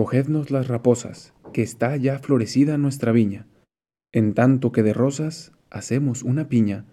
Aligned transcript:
Cogednos 0.00 0.50
las 0.50 0.66
raposas, 0.66 1.34
que 1.52 1.60
está 1.60 1.94
ya 1.94 2.18
florecida 2.18 2.78
nuestra 2.78 3.12
viña, 3.12 3.46
en 4.14 4.32
tanto 4.32 4.72
que 4.72 4.82
de 4.82 4.94
rosas 4.94 5.52
hacemos 5.68 6.22
una 6.22 6.48
piña, 6.48 6.86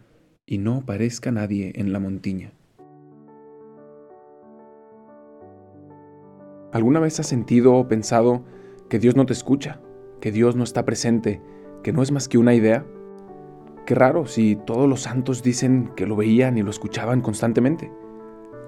y 0.45 0.57
no 0.57 0.85
parezca 0.85 1.31
nadie 1.31 1.71
en 1.75 1.93
la 1.93 2.01
montiña. 2.01 2.51
¿Alguna 6.73 6.99
vez 6.99 7.17
has 7.21 7.27
sentido 7.27 7.75
o 7.75 7.87
pensado 7.87 8.43
que 8.89 8.99
Dios 8.99 9.15
no 9.15 9.25
te 9.25 9.31
escucha, 9.31 9.79
que 10.19 10.33
Dios 10.33 10.57
no 10.57 10.65
está 10.65 10.83
presente, 10.83 11.41
que 11.83 11.93
no 11.93 12.03
es 12.03 12.11
más 12.11 12.27
que 12.27 12.37
una 12.37 12.55
idea? 12.55 12.85
Qué 13.85 13.95
raro 13.95 14.25
si 14.25 14.57
todos 14.57 14.89
los 14.89 15.03
santos 15.03 15.43
dicen 15.43 15.91
que 15.95 16.07
lo 16.07 16.17
veían 16.17 16.57
y 16.57 16.61
lo 16.61 16.71
escuchaban 16.71 17.21
constantemente. 17.21 17.89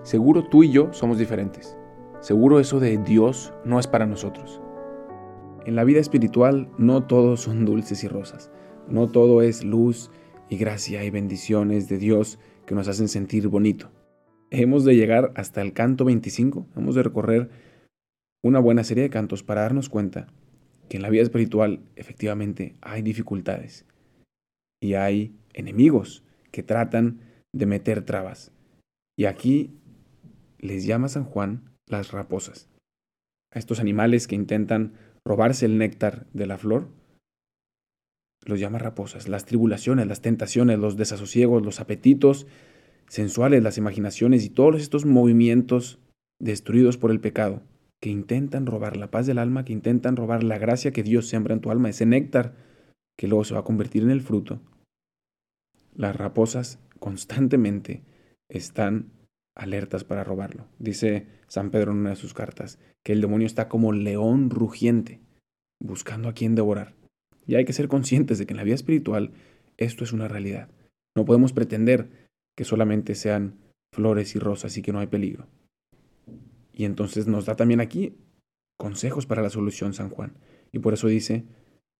Seguro 0.03 0.47
tú 0.47 0.63
y 0.63 0.71
yo 0.71 0.93
somos 0.93 1.17
diferentes. 1.17 1.77
Seguro 2.21 2.59
eso 2.59 2.81
de 2.81 2.97
Dios 2.97 3.53
no 3.63 3.79
es 3.79 3.87
para 3.87 4.05
nosotros. 4.05 4.61
En 5.65 5.75
la 5.75 5.85
vida 5.85 6.01
espiritual 6.01 6.69
no 6.77 7.07
todos 7.07 7.41
son 7.41 7.63
dulces 7.63 8.03
y 8.03 8.09
rosas. 8.09 8.51
No 8.89 9.07
todo 9.07 9.41
es 9.41 9.63
luz 9.63 10.11
y 10.49 10.57
gracia 10.57 11.05
y 11.05 11.09
bendiciones 11.11 11.87
de 11.87 11.97
Dios 11.97 12.37
que 12.65 12.75
nos 12.75 12.89
hacen 12.89 13.07
sentir 13.07 13.47
bonito. 13.47 13.89
Hemos 14.51 14.83
de 14.83 14.95
llegar 14.95 15.31
hasta 15.35 15.61
el 15.61 15.71
canto 15.71 16.03
25, 16.03 16.67
hemos 16.75 16.95
de 16.95 17.03
recorrer 17.03 17.49
una 18.43 18.59
buena 18.59 18.83
serie 18.83 19.03
de 19.03 19.09
cantos 19.09 19.41
para 19.43 19.61
darnos 19.61 19.87
cuenta 19.87 20.27
que 20.89 20.97
en 20.97 21.03
la 21.03 21.09
vida 21.09 21.23
espiritual 21.23 21.83
efectivamente 21.95 22.75
hay 22.81 23.01
dificultades 23.01 23.85
y 24.81 24.95
hay 24.95 25.35
enemigos 25.53 26.23
que 26.51 26.63
tratan 26.63 27.21
de 27.53 27.65
meter 27.65 28.03
trabas. 28.03 28.51
Y 29.17 29.25
aquí 29.25 29.71
les 30.57 30.85
llama 30.85 31.07
San 31.07 31.23
Juan 31.23 31.69
las 31.89 32.11
raposas. 32.11 32.69
A 33.51 33.59
estos 33.59 33.79
animales 33.79 34.27
que 34.27 34.35
intentan 34.35 34.93
robarse 35.25 35.65
el 35.65 35.77
néctar 35.77 36.27
de 36.33 36.47
la 36.47 36.57
flor, 36.57 36.87
los 38.45 38.59
llama 38.59 38.79
raposas. 38.79 39.27
Las 39.27 39.45
tribulaciones, 39.45 40.07
las 40.07 40.21
tentaciones, 40.21 40.79
los 40.79 40.95
desasosiegos, 40.95 41.65
los 41.65 41.81
apetitos 41.81 42.47
sensuales, 43.09 43.63
las 43.63 43.77
imaginaciones 43.77 44.45
y 44.45 44.49
todos 44.49 44.81
estos 44.81 45.05
movimientos 45.05 45.99
destruidos 46.39 46.97
por 46.97 47.11
el 47.11 47.19
pecado 47.19 47.61
que 48.01 48.09
intentan 48.09 48.65
robar 48.65 48.95
la 48.95 49.11
paz 49.11 49.25
del 49.25 49.39
alma, 49.39 49.65
que 49.65 49.73
intentan 49.73 50.15
robar 50.15 50.43
la 50.43 50.57
gracia 50.57 50.91
que 50.91 51.03
Dios 51.03 51.27
siembra 51.27 51.53
en 51.53 51.59
tu 51.59 51.69
alma, 51.69 51.89
ese 51.89 52.05
néctar 52.05 52.55
que 53.17 53.27
luego 53.27 53.43
se 53.43 53.53
va 53.53 53.61
a 53.61 53.65
convertir 53.65 54.03
en 54.03 54.11
el 54.11 54.21
fruto. 54.21 54.61
Las 55.93 56.15
raposas 56.15 56.79
constantemente 56.99 58.03
están 58.47 59.11
alertas 59.59 60.03
para 60.03 60.23
robarlo. 60.23 60.65
Dice 60.79 61.27
San 61.47 61.69
Pedro 61.69 61.91
en 61.91 61.99
una 61.99 62.11
de 62.11 62.15
sus 62.15 62.33
cartas 62.33 62.79
que 63.03 63.11
el 63.11 63.21
demonio 63.21 63.45
está 63.45 63.67
como 63.67 63.91
león 63.91 64.49
rugiente, 64.49 65.19
buscando 65.81 66.29
a 66.29 66.33
quien 66.33 66.55
devorar. 66.55 66.93
Y 67.45 67.55
hay 67.55 67.65
que 67.65 67.73
ser 67.73 67.87
conscientes 67.87 68.39
de 68.39 68.45
que 68.45 68.53
en 68.53 68.57
la 68.57 68.63
vida 68.63 68.75
espiritual 68.75 69.31
esto 69.77 70.03
es 70.03 70.13
una 70.13 70.27
realidad. 70.27 70.69
No 71.15 71.25
podemos 71.25 71.51
pretender 71.51 72.09
que 72.57 72.63
solamente 72.63 73.15
sean 73.15 73.55
flores 73.93 74.35
y 74.35 74.39
rosas 74.39 74.77
y 74.77 74.81
que 74.81 74.93
no 74.93 74.99
hay 74.99 75.07
peligro. 75.07 75.47
Y 76.73 76.85
entonces 76.85 77.27
nos 77.27 77.45
da 77.45 77.55
también 77.55 77.81
aquí 77.81 78.15
consejos 78.77 79.25
para 79.25 79.41
la 79.41 79.49
solución 79.49 79.93
San 79.93 80.09
Juan. 80.09 80.37
Y 80.71 80.79
por 80.79 80.93
eso 80.93 81.07
dice, 81.07 81.43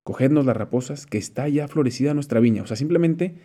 cogednos 0.05 0.45
las 0.45 0.55
raposas, 0.55 1.05
que 1.05 1.17
está 1.17 1.49
ya 1.49 1.67
florecida 1.67 2.13
nuestra 2.13 2.39
viña. 2.39 2.63
O 2.63 2.67
sea, 2.67 2.77
simplemente 2.77 3.35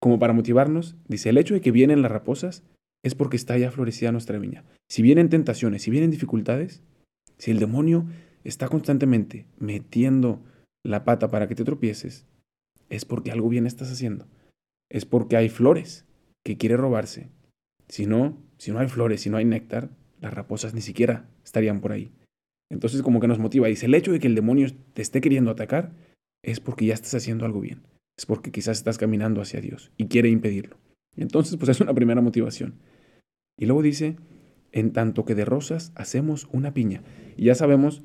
como 0.00 0.18
para 0.18 0.32
motivarnos, 0.32 0.94
dice, 1.08 1.30
el 1.30 1.38
hecho 1.38 1.54
de 1.54 1.60
que 1.60 1.72
vienen 1.72 2.02
las 2.02 2.12
raposas 2.12 2.62
es 3.06 3.14
porque 3.14 3.36
está 3.36 3.56
ya 3.56 3.70
florecida 3.70 4.10
nuestra 4.10 4.36
viña. 4.36 4.64
Si 4.90 5.00
vienen 5.00 5.28
tentaciones, 5.28 5.82
si 5.82 5.92
vienen 5.92 6.10
dificultades, 6.10 6.82
si 7.38 7.52
el 7.52 7.60
demonio 7.60 8.04
está 8.42 8.66
constantemente 8.68 9.46
metiendo 9.60 10.42
la 10.84 11.04
pata 11.04 11.30
para 11.30 11.46
que 11.46 11.54
te 11.54 11.62
tropieces, 11.62 12.26
es 12.90 13.04
porque 13.04 13.30
algo 13.30 13.48
bien 13.48 13.64
estás 13.64 13.92
haciendo. 13.92 14.26
Es 14.90 15.04
porque 15.04 15.36
hay 15.36 15.48
flores 15.48 16.04
que 16.44 16.56
quiere 16.56 16.76
robarse. 16.76 17.28
Si 17.86 18.06
no, 18.06 18.42
si 18.58 18.72
no 18.72 18.80
hay 18.80 18.88
flores, 18.88 19.20
si 19.20 19.30
no 19.30 19.36
hay 19.36 19.44
néctar, 19.44 19.88
las 20.20 20.34
raposas 20.34 20.74
ni 20.74 20.80
siquiera 20.80 21.28
estarían 21.44 21.80
por 21.80 21.92
ahí. 21.92 22.10
Entonces 22.72 23.02
como 23.02 23.20
que 23.20 23.28
nos 23.28 23.38
motiva. 23.38 23.68
Dice, 23.68 23.86
el 23.86 23.94
hecho 23.94 24.10
de 24.10 24.18
que 24.18 24.26
el 24.26 24.34
demonio 24.34 24.66
te 24.94 25.02
esté 25.02 25.20
queriendo 25.20 25.52
atacar 25.52 25.92
es 26.42 26.58
porque 26.58 26.86
ya 26.86 26.94
estás 26.94 27.14
haciendo 27.14 27.44
algo 27.44 27.60
bien. 27.60 27.82
Es 28.18 28.26
porque 28.26 28.50
quizás 28.50 28.78
estás 28.78 28.98
caminando 28.98 29.40
hacia 29.40 29.60
Dios 29.60 29.92
y 29.96 30.06
quiere 30.06 30.28
impedirlo. 30.28 30.76
Entonces, 31.16 31.56
pues 31.56 31.68
es 31.68 31.80
una 31.80 31.94
primera 31.94 32.20
motivación. 32.20 32.74
Y 33.58 33.66
luego 33.66 33.82
dice, 33.82 34.16
en 34.72 34.92
tanto 34.92 35.24
que 35.24 35.34
de 35.34 35.44
rosas 35.44 35.92
hacemos 35.94 36.48
una 36.52 36.74
piña. 36.74 37.02
Y 37.36 37.44
ya 37.46 37.54
sabemos 37.54 38.02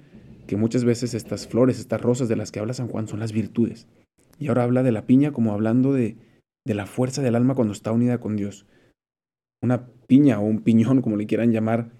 que 0.47 0.55
muchas 0.55 0.83
veces 0.83 1.13
estas 1.13 1.47
flores, 1.47 1.79
estas 1.79 2.01
rosas 2.01 2.29
de 2.29 2.35
las 2.35 2.51
que 2.51 2.59
habla 2.59 2.73
San 2.73 2.87
Juan 2.87 3.07
son 3.07 3.19
las 3.19 3.31
virtudes. 3.31 3.87
Y 4.39 4.47
ahora 4.47 4.63
habla 4.63 4.83
de 4.83 4.91
la 4.91 5.05
piña 5.05 5.31
como 5.31 5.53
hablando 5.53 5.93
de, 5.93 6.17
de 6.65 6.73
la 6.73 6.85
fuerza 6.85 7.21
del 7.21 7.35
alma 7.35 7.55
cuando 7.55 7.73
está 7.73 7.91
unida 7.91 8.19
con 8.19 8.35
Dios. 8.35 8.65
Una 9.61 9.87
piña 10.07 10.39
o 10.39 10.43
un 10.43 10.61
piñón, 10.61 11.01
como 11.01 11.17
le 11.17 11.27
quieran 11.27 11.51
llamar, 11.51 11.91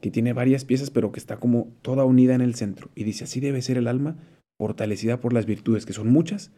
que 0.00 0.10
tiene 0.10 0.32
varias 0.32 0.64
piezas 0.64 0.90
pero 0.90 1.12
que 1.12 1.20
está 1.20 1.38
como 1.38 1.72
toda 1.82 2.04
unida 2.04 2.34
en 2.34 2.40
el 2.40 2.54
centro. 2.54 2.90
Y 2.94 3.04
dice, 3.04 3.24
así 3.24 3.40
debe 3.40 3.62
ser 3.62 3.78
el 3.78 3.86
alma, 3.86 4.16
fortalecida 4.58 5.20
por 5.20 5.32
las 5.32 5.46
virtudes, 5.46 5.86
que 5.86 5.92
son 5.92 6.10
muchas, 6.10 6.52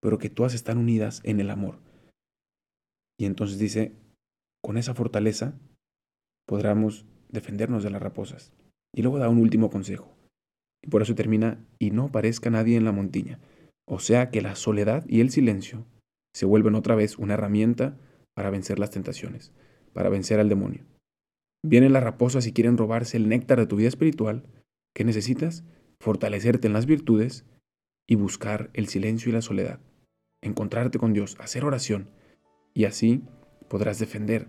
pero 0.00 0.18
que 0.18 0.30
todas 0.30 0.54
están 0.54 0.78
unidas 0.78 1.20
en 1.24 1.40
el 1.40 1.50
amor. 1.50 1.78
Y 3.18 3.24
entonces 3.24 3.58
dice, 3.58 3.92
con 4.62 4.76
esa 4.76 4.94
fortaleza 4.94 5.58
podremos 6.46 7.06
defendernos 7.28 7.82
de 7.82 7.90
las 7.90 8.02
raposas. 8.02 8.52
Y 8.94 9.02
luego 9.02 9.18
da 9.18 9.28
un 9.28 9.38
último 9.38 9.70
consejo. 9.70 10.16
Y 10.82 10.88
por 10.88 11.02
eso 11.02 11.14
termina, 11.14 11.64
y 11.78 11.90
no 11.90 12.10
parezca 12.10 12.50
nadie 12.50 12.76
en 12.76 12.84
la 12.84 12.92
montiña. 12.92 13.40
O 13.86 13.98
sea 13.98 14.30
que 14.30 14.42
la 14.42 14.56
soledad 14.56 15.04
y 15.08 15.20
el 15.20 15.30
silencio 15.30 15.86
se 16.34 16.46
vuelven 16.46 16.74
otra 16.74 16.94
vez 16.94 17.18
una 17.18 17.34
herramienta 17.34 17.96
para 18.34 18.50
vencer 18.50 18.78
las 18.78 18.90
tentaciones, 18.90 19.52
para 19.92 20.08
vencer 20.08 20.40
al 20.40 20.48
demonio. 20.48 20.84
Vienen 21.64 21.92
las 21.92 22.02
raposas 22.02 22.46
y 22.46 22.52
quieren 22.52 22.76
robarse 22.76 23.16
el 23.16 23.28
néctar 23.28 23.58
de 23.58 23.66
tu 23.66 23.76
vida 23.76 23.88
espiritual. 23.88 24.44
¿Qué 24.94 25.04
necesitas? 25.04 25.64
Fortalecerte 26.00 26.66
en 26.66 26.74
las 26.74 26.86
virtudes 26.86 27.44
y 28.06 28.14
buscar 28.14 28.70
el 28.74 28.88
silencio 28.88 29.30
y 29.30 29.32
la 29.32 29.42
soledad. 29.42 29.80
Encontrarte 30.42 30.98
con 30.98 31.12
Dios, 31.12 31.36
hacer 31.40 31.64
oración. 31.64 32.10
Y 32.74 32.84
así 32.84 33.22
podrás 33.68 33.98
defender 33.98 34.48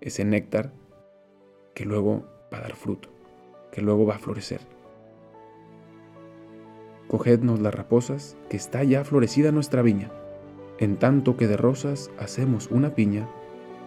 ese 0.00 0.24
néctar 0.24 0.72
que 1.78 1.84
luego 1.84 2.24
va 2.52 2.58
a 2.58 2.62
dar 2.62 2.74
fruto, 2.74 3.08
que 3.70 3.82
luego 3.82 4.04
va 4.04 4.16
a 4.16 4.18
florecer. 4.18 4.60
Cogednos 7.06 7.60
las 7.60 7.72
raposas, 7.72 8.36
que 8.50 8.56
está 8.56 8.82
ya 8.82 9.04
florecida 9.04 9.52
nuestra 9.52 9.80
viña, 9.80 10.10
en 10.80 10.96
tanto 10.96 11.36
que 11.36 11.46
de 11.46 11.56
rosas 11.56 12.10
hacemos 12.18 12.66
una 12.72 12.96
piña 12.96 13.28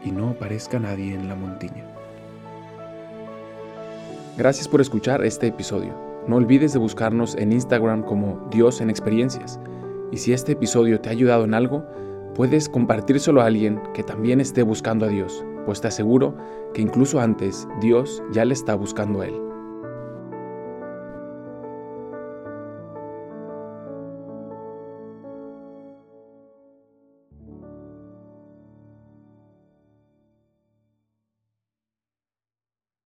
y 0.05 0.11
no 0.11 0.29
aparezca 0.29 0.79
nadie 0.79 1.13
en 1.13 1.27
la 1.27 1.35
montiña. 1.35 1.85
Gracias 4.37 4.69
por 4.69 4.79
escuchar 4.79 5.25
este 5.25 5.47
episodio. 5.47 5.93
No 6.29 6.37
olvides 6.37 6.71
de 6.71 6.79
buscarnos 6.79 7.35
en 7.35 7.51
Instagram 7.51 8.03
como 8.03 8.47
Dios 8.51 8.79
en 8.79 8.89
Experiencias. 8.89 9.59
Y 10.13 10.17
si 10.17 10.31
este 10.31 10.53
episodio 10.53 11.01
te 11.01 11.09
ha 11.09 11.11
ayudado 11.11 11.43
en 11.43 11.53
algo, 11.53 11.85
puedes 12.35 12.69
compartírselo 12.69 13.41
a 13.41 13.47
alguien 13.47 13.81
que 13.93 14.03
también 14.03 14.39
esté 14.39 14.63
buscando 14.63 15.05
a 15.05 15.09
Dios, 15.09 15.43
pues 15.65 15.81
te 15.81 15.87
aseguro 15.87 16.35
que 16.73 16.81
incluso 16.81 17.19
antes 17.19 17.67
Dios 17.81 18.23
ya 18.31 18.45
le 18.45 18.53
está 18.53 18.75
buscando 18.75 19.21
a 19.21 19.27
él. 19.27 19.50